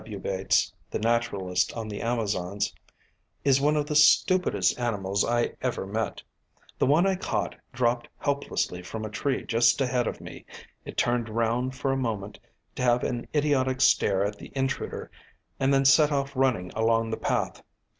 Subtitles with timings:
[0.03, 0.17] W.
[0.17, 2.73] Bates (The Naturalist on the Amazons),
[3.45, 6.23] "is one of the stupidest animals I ever met.
[6.79, 10.43] The one I caught dropped helplessly from a tree just ahead of me;
[10.85, 12.39] it turned round for a moment
[12.77, 15.11] to have an idiotic stare at the intruder
[15.59, 17.61] and then set off running along the path.